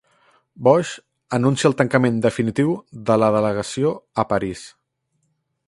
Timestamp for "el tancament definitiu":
1.69-2.73